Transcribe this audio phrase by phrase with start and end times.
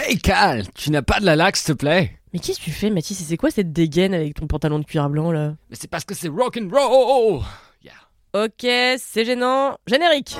[0.00, 2.70] Hey Cal, tu n'as pas de la laque s'il te plaît Mais qu'est-ce que tu
[2.70, 3.20] fais, Mathis?
[3.20, 5.56] Et c'est quoi cette dégaine avec ton pantalon de cuir blanc là?
[5.70, 7.40] Mais c'est parce que c'est rock'n'roll
[7.82, 7.94] yeah.
[8.32, 8.62] Ok,
[8.98, 9.76] c'est gênant.
[9.88, 10.36] Générique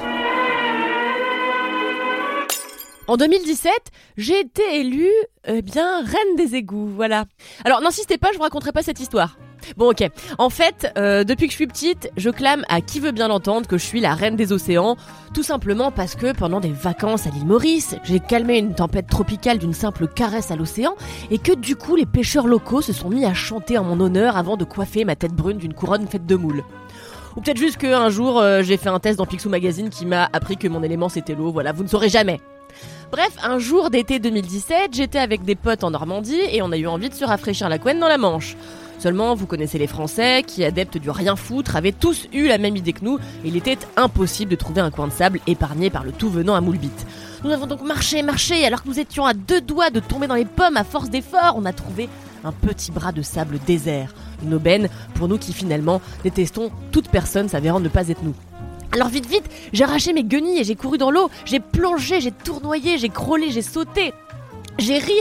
[3.09, 3.73] En 2017,
[4.17, 5.11] j'ai été élue,
[5.45, 7.25] eh bien, reine des égouts, voilà.
[7.65, 9.39] Alors, n'insistez pas, je vous raconterai pas cette histoire.
[9.77, 10.09] Bon ok,
[10.39, 13.67] en fait, euh, depuis que je suis petite, je clame à qui veut bien l'entendre
[13.67, 14.97] que je suis la reine des océans,
[15.35, 19.59] tout simplement parce que pendant des vacances à l'île Maurice, j'ai calmé une tempête tropicale
[19.59, 20.95] d'une simple caresse à l'océan,
[21.31, 24.37] et que du coup les pêcheurs locaux se sont mis à chanter en mon honneur
[24.37, 26.65] avant de coiffer ma tête brune d'une couronne faite de moules.
[27.37, 30.29] Ou peut-être juste qu'un jour euh, j'ai fait un test dans Picsou Magazine qui m'a
[30.33, 32.41] appris que mon élément c'était l'eau, voilà, vous ne saurez jamais.
[33.11, 36.87] Bref, un jour d'été 2017, j'étais avec des potes en Normandie et on a eu
[36.87, 38.55] envie de se rafraîchir la couenne dans la Manche.
[38.99, 42.77] Seulement, vous connaissez les Français, qui, adeptes du rien foutre, avaient tous eu la même
[42.77, 46.03] idée que nous, et il était impossible de trouver un coin de sable épargné par
[46.03, 46.91] le tout venant à Moulbit.
[47.45, 50.35] Nous avons donc marché, marché, alors que nous étions à deux doigts de tomber dans
[50.35, 52.09] les pommes à force d'efforts, on a trouvé
[52.43, 54.13] un petit bras de sable désert.
[54.43, 58.35] Une aubaine pour nous qui finalement détestons toute personne s'avérant ne pas être nous.
[58.91, 62.33] Alors vite vite, j'ai arraché mes guenilles et j'ai couru dans l'eau, j'ai plongé, j'ai
[62.33, 64.13] tournoyé, j'ai crôlé, j'ai sauté.
[64.79, 65.15] J'ai ri,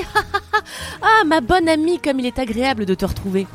[1.02, 3.48] ah ma bonne amie, comme il est agréable de te retrouver.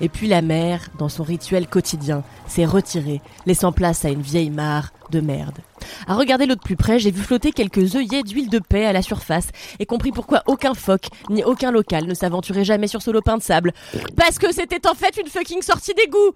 [0.00, 4.48] Et puis la mère, dans son rituel quotidien, s'est retirée, laissant place à une vieille
[4.48, 5.58] mare de merde.
[6.06, 8.94] À regarder l'eau de plus près, j'ai vu flotter quelques œillets d'huile de paix à
[8.94, 13.10] la surface et compris pourquoi aucun phoque ni aucun local ne s'aventurait jamais sur ce
[13.10, 13.72] lopin de sable.
[14.16, 16.32] Parce que c'était en fait une fucking sortie d'égout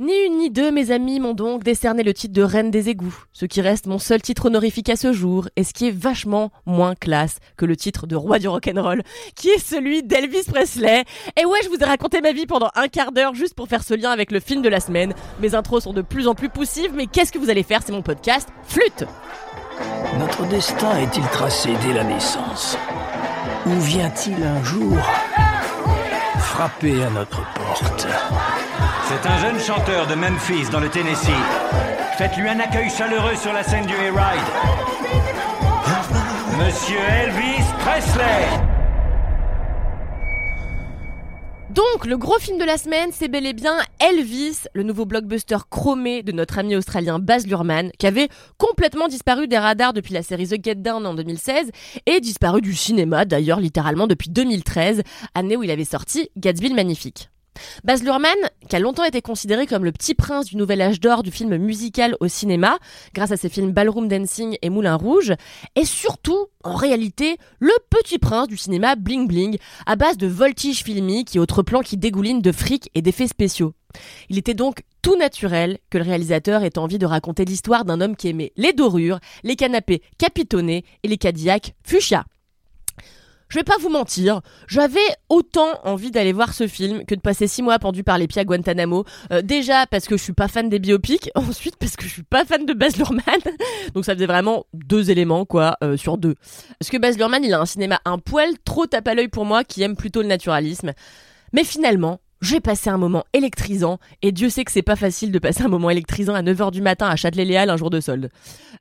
[0.00, 3.24] ni une ni deux, mes amis m'ont donc décerné le titre de reine des égouts,
[3.32, 6.50] ce qui reste mon seul titre honorifique à ce jour, et ce qui est vachement
[6.66, 9.02] moins classe que le titre de roi du rock'n'roll,
[9.34, 11.04] qui est celui d'Elvis Presley.
[11.36, 13.82] Et ouais, je vous ai raconté ma vie pendant un quart d'heure juste pour faire
[13.82, 15.14] ce lien avec le film de la semaine.
[15.40, 17.80] Mes intros sont de plus en plus poussives, mais qu'est-ce que vous allez faire?
[17.84, 19.04] C'est mon podcast Flûte
[20.20, 22.78] Notre destin est-il tracé dès la naissance?
[23.66, 24.96] Ou vient-il un jour
[26.58, 28.08] frapper à notre porte
[29.04, 31.30] c'est un jeune chanteur de Memphis, dans le Tennessee.
[32.18, 34.48] Faites-lui un accueil chaleureux sur la scène du Hayride.
[36.58, 38.67] Monsieur Elvis Presley
[41.78, 45.58] donc, le gros film de la semaine, c'est bel et bien Elvis, le nouveau blockbuster
[45.70, 50.24] chromé de notre ami australien Baz Luhrmann, qui avait complètement disparu des radars depuis la
[50.24, 51.70] série The Get Down en 2016
[52.06, 55.02] et disparu du cinéma d'ailleurs littéralement depuis 2013,
[55.36, 57.30] année où il avait sorti Gatsby le Magnifique.
[57.84, 58.36] Baz Luhrmann,
[58.68, 61.56] qui a longtemps été considéré comme le petit prince du nouvel âge d'or du film
[61.56, 62.78] musical au cinéma,
[63.14, 65.34] grâce à ses films Ballroom Dancing et Moulin Rouge,
[65.74, 70.82] est surtout, en réalité, le petit prince du cinéma bling bling, à base de voltiges
[70.82, 73.74] filmiques et autres plans qui dégoulinent de fric et d'effets spéciaux.
[74.28, 78.16] Il était donc tout naturel que le réalisateur ait envie de raconter l'histoire d'un homme
[78.16, 82.24] qui aimait les dorures, les canapés capitonnés et les Cadillacs fuchsia.
[83.48, 84.98] Je vais pas vous mentir, j'avais
[85.30, 88.42] autant envie d'aller voir ce film que de passer six mois pendu par les pieds
[88.42, 89.04] à Guantanamo.
[89.32, 92.22] Euh, déjà parce que je suis pas fan des biopics, ensuite parce que je suis
[92.22, 93.22] pas fan de Baz Luhrmann.
[93.94, 96.34] Donc ça faisait vraiment deux éléments quoi euh, sur deux.
[96.78, 99.46] Parce que Baz Luhrmann, il a un cinéma un poil trop tape à l'œil pour
[99.46, 100.92] moi qui aime plutôt le naturalisme.
[101.54, 105.38] Mais finalement, j'ai passé un moment électrisant, et Dieu sait que c'est pas facile de
[105.38, 108.30] passer un moment électrisant à 9h du matin à Châtelet-Léal un jour de solde.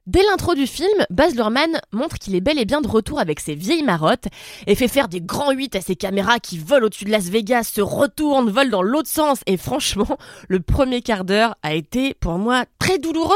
[0.06, 3.40] Dès l'intro du film, Baz Luhrmann montre qu'il est bel et bien de retour avec
[3.40, 4.28] ses vieilles marottes
[4.66, 7.64] et fait faire des grands 8 à ses caméras qui volent au-dessus de Las Vegas,
[7.64, 12.38] se retournent, volent dans l'autre sens et franchement, le premier quart d'heure a été pour
[12.38, 13.36] moi très douloureux,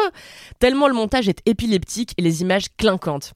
[0.59, 3.34] tellement le montage est épileptique et les images clinquantes.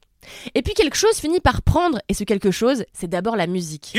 [0.53, 3.94] Et puis quelque chose finit par prendre, et ce quelque chose, c'est d'abord la musique.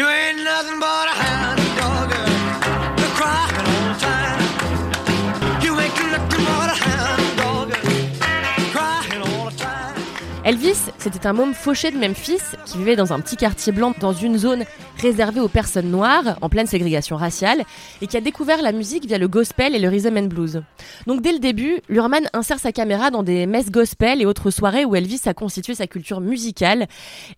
[10.47, 14.13] Elvis, c'était un môme fauché de Memphis qui vivait dans un petit quartier blanc dans
[14.13, 14.63] une zone
[14.97, 17.65] réservée aux personnes noires, en pleine ségrégation raciale,
[18.01, 20.63] et qui a découvert la musique via le gospel et le rhythm and blues.
[21.09, 24.85] Donc dès le début, Lurman insère sa caméra dans des messes gospel et autres soirées
[24.85, 26.87] où Elvis a constitué sa culture musicale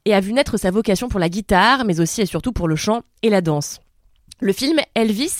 [0.05, 2.77] et a vu naître sa vocation pour la guitare, mais aussi et surtout pour le
[2.77, 3.81] chant et la danse.
[4.41, 5.39] Le film Elvis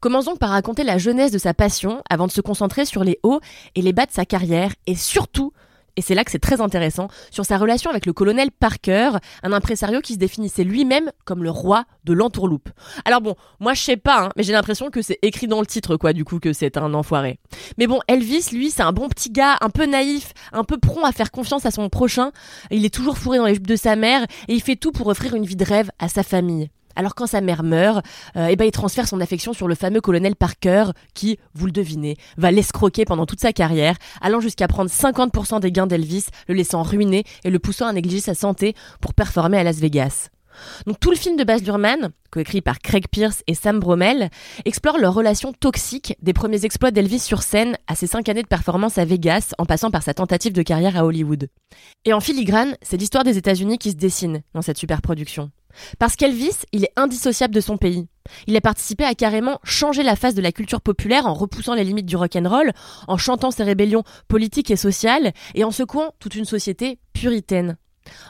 [0.00, 3.18] commence donc par raconter la jeunesse de sa passion avant de se concentrer sur les
[3.22, 3.40] hauts
[3.74, 5.52] et les bas de sa carrière et surtout
[6.00, 9.10] et c'est là que c'est très intéressant, sur sa relation avec le colonel Parker,
[9.42, 12.70] un impresario qui se définissait lui-même comme le roi de l'entourloupe.
[13.04, 15.66] Alors bon, moi je sais pas, hein, mais j'ai l'impression que c'est écrit dans le
[15.66, 17.38] titre, quoi, du coup, que c'est un enfoiré.
[17.76, 21.04] Mais bon, Elvis, lui, c'est un bon petit gars, un peu naïf, un peu prompt
[21.04, 22.32] à faire confiance à son prochain.
[22.70, 25.08] Il est toujours fourré dans les jupes de sa mère, et il fait tout pour
[25.08, 26.70] offrir une vie de rêve à sa famille.
[26.96, 28.04] Alors quand sa mère meurt,
[28.36, 31.72] euh, eh ben il transfère son affection sur le fameux colonel Parker qui, vous le
[31.72, 36.54] devinez, va l'escroquer pendant toute sa carrière, allant jusqu'à prendre 50% des gains d'Elvis, le
[36.54, 40.30] laissant ruiner et le poussant à négliger sa santé pour performer à Las Vegas.
[40.86, 44.30] Donc tout le film de Baz Luhrmann, coécrit par Craig Pierce et Sam Bromell,
[44.64, 48.48] explore leur relation toxique des premiers exploits d'Elvis sur scène à ses cinq années de
[48.48, 51.48] performance à Vegas, en passant par sa tentative de carrière à Hollywood.
[52.04, 55.50] Et en filigrane, c'est l'histoire des États-Unis qui se dessine dans cette super production.
[55.98, 58.06] Parce qu'Elvis, il est indissociable de son pays.
[58.46, 61.84] Il a participé à carrément changer la face de la culture populaire en repoussant les
[61.84, 62.72] limites du rock'n'roll,
[63.08, 67.76] en chantant ses rébellions politiques et sociales, et en secouant toute une société puritaine.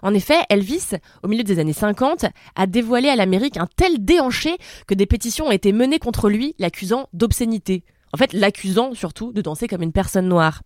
[0.02, 0.90] En effet, Elvis,
[1.22, 2.26] au milieu des années 50,
[2.56, 4.56] a dévoilé à l'Amérique un tel déhanché
[4.86, 7.84] que des pétitions ont été menées contre lui, l'accusant d'obscénité.
[8.12, 10.62] En fait, l'accusant surtout de danser comme une personne noire.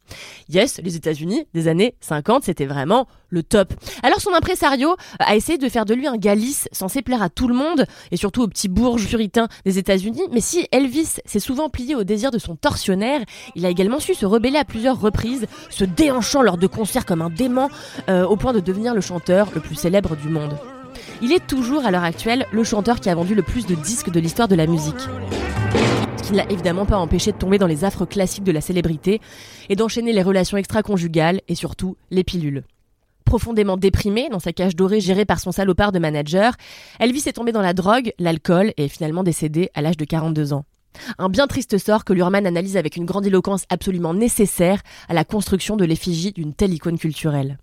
[0.49, 3.75] Yes, les États-Unis des années 50, c'était vraiment le top.
[4.03, 7.49] Alors son impresario a essayé de faire de lui un galice censé plaire à tout
[7.49, 10.23] le monde et surtout aux petits bourges puritains des États-Unis.
[10.33, 13.21] Mais si Elvis s'est souvent plié au désir de son tortionnaire,
[13.55, 17.23] il a également su se rebeller à plusieurs reprises, se déhanchant lors de concerts comme
[17.23, 17.69] un dément,
[18.09, 20.57] euh, au point de devenir le chanteur le plus célèbre du monde.
[21.21, 24.11] Il est toujours à l'heure actuelle le chanteur qui a vendu le plus de disques
[24.11, 25.09] de l'histoire de la musique
[26.25, 29.21] qui ne l'a évidemment pas empêché de tomber dans les affres classiques de la célébrité
[29.69, 32.65] et d'enchaîner les relations extra-conjugales et surtout les pilules.
[33.27, 36.55] Profondément déprimé dans sa cage dorée gérée par son salopard de manager,
[36.99, 40.55] Elvis est tombé dans la drogue, l'alcool et est finalement décédé à l'âge de 42
[40.55, 40.65] ans.
[41.19, 45.77] Un bien triste sort que Lurman analyse avec une grandiloquence absolument nécessaire à la construction
[45.77, 47.59] de l'effigie d'une telle icône culturelle.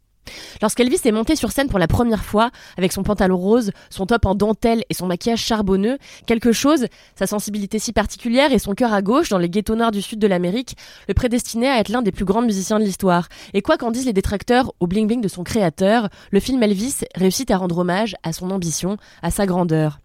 [0.62, 4.26] Lorsqu'Elvis est monté sur scène pour la première fois, avec son pantalon rose, son top
[4.26, 6.86] en dentelle et son maquillage charbonneux, quelque chose,
[7.16, 10.20] sa sensibilité si particulière et son cœur à gauche dans les ghettos noirs du sud
[10.20, 10.76] de l'Amérique,
[11.08, 13.28] le prédestinait à être l'un des plus grands musiciens de l'histoire.
[13.54, 17.50] Et quoi qu'en disent les détracteurs au bling-bling de son créateur, le film Elvis réussit
[17.52, 20.00] à rendre hommage à son ambition, à sa grandeur.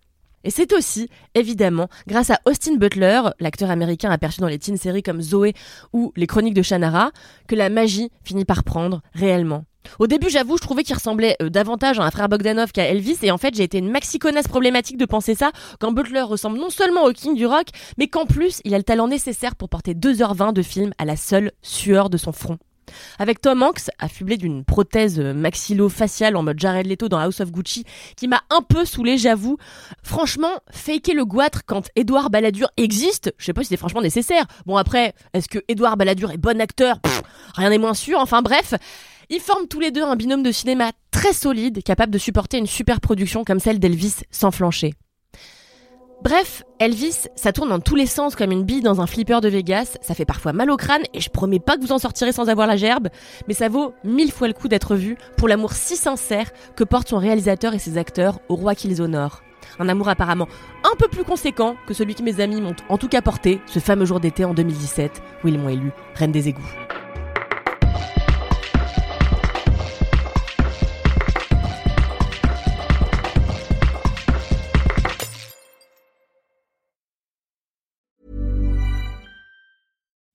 [0.46, 5.02] Et c'est aussi, évidemment, grâce à Austin Butler, l'acteur américain aperçu dans les teen séries
[5.02, 5.54] comme Zoé
[5.92, 7.10] ou Les Chroniques de Shannara,
[7.48, 9.64] que la magie finit par prendre réellement.
[9.98, 13.18] Au début, j'avoue, je trouvais qu'il ressemblait euh, davantage à un frère Bogdanov qu'à Elvis,
[13.22, 16.70] et en fait, j'ai été une maxiconasse problématique de penser ça, quand Butler ressemble non
[16.70, 17.68] seulement au king du rock,
[17.98, 21.16] mais qu'en plus, il a le talent nécessaire pour porter 2h20 de film à la
[21.16, 22.58] seule sueur de son front.
[23.18, 27.50] Avec Tom Hanks, affublé d'une prothèse euh, maxillo-faciale en mode Jared Leto dans House of
[27.50, 27.84] Gucci,
[28.16, 29.58] qui m'a un peu saoulé, j'avoue.
[30.02, 34.44] Franchement, faker le goitre quand Edouard Balladur existe, je sais pas si c'est franchement nécessaire.
[34.66, 36.98] Bon après, est-ce que Edouard Balladur est bon acteur?
[37.54, 38.74] Rien n'est moins sûr, enfin bref.
[39.28, 42.67] Ils forment tous les deux un binôme de cinéma très solide, capable de supporter une
[42.67, 44.94] super production comme celle d'Elvis sans flancher.
[46.23, 49.49] Bref, Elvis, ça tourne dans tous les sens comme une bille dans un flipper de
[49.49, 52.32] Vegas, ça fait parfois mal au crâne et je promets pas que vous en sortirez
[52.32, 53.08] sans avoir la gerbe,
[53.49, 57.08] mais ça vaut mille fois le coup d'être vu pour l'amour si sincère que portent
[57.08, 59.43] son réalisateur et ses acteurs au roi qu'ils honorent.
[59.79, 60.49] Un amour apparemment
[60.84, 63.79] un peu plus conséquent que celui que mes amis m'ont en tout cas porté ce
[63.79, 66.95] fameux jour d'été en 2017 où ils m'ont élu reine des égouts.